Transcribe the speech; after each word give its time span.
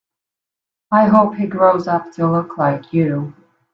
I 0.91 1.05
hope 1.09 1.35
he 1.35 1.45
grows 1.45 1.87
up 1.87 2.11
to 2.13 2.25
look 2.25 2.57
like 2.57 2.91
you. 2.91 3.35